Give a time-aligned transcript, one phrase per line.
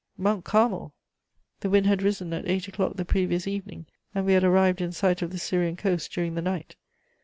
[0.23, 0.95] _'Mount Carmel!
[1.59, 3.85] The wind had risen at eight o'clock the previous evening,
[4.15, 6.75] and we had arrived in sight of the Syrian coast during the night.